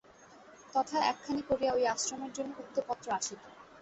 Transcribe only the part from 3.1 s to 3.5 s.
আসিত।